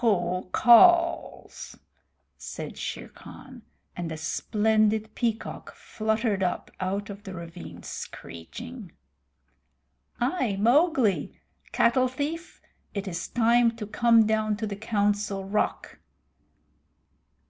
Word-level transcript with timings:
"Who 0.00 0.48
calls?" 0.50 1.76
said 2.38 2.78
Shere 2.78 3.10
Khan, 3.10 3.64
and 3.94 4.10
a 4.10 4.16
splendid 4.16 5.14
peacock 5.14 5.74
fluttered 5.74 6.42
up 6.42 6.70
out 6.80 7.10
of 7.10 7.24
the 7.24 7.34
ravine 7.34 7.82
screeching. 7.82 8.92
"I, 10.18 10.56
Mowgli. 10.56 11.38
Cattle 11.72 12.08
thief, 12.08 12.62
it 12.94 13.06
is 13.06 13.28
time 13.28 13.76
to 13.76 13.86
come 13.86 14.26
to 14.26 14.66
the 14.66 14.74
Council 14.76 15.44
Rock! 15.44 15.98